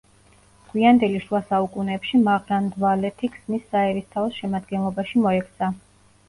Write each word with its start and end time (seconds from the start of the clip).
გვიანდელი 0.69 1.19
შუა 1.25 1.41
საუკუნეებში 1.49 2.21
მაღრანდვალეთი 2.29 3.29
ქსნის 3.35 3.69
საერისთავოს 3.75 4.41
შემადგენლობაში 4.41 5.23
მოექცა. 5.29 5.71